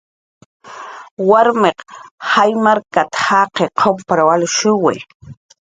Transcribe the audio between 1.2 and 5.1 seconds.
"Warmiq jaymarkat"" jaqir qumpar alshiwi"